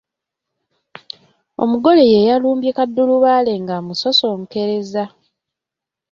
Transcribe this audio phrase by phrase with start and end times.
[1.63, 5.03] Omugole y’eyalumbye kaddulubaale ng’amusosonkereza.